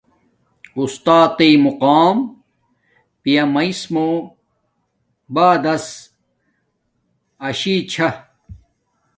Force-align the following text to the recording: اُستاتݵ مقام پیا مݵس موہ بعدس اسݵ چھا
اُستاتݵ 0.77 1.53
مقام 1.65 2.17
پیا 3.21 3.43
مݵس 3.53 3.81
موہ 3.93 4.15
بعدس 5.33 5.85
اسݵ 7.47 7.75
چھا 7.91 8.09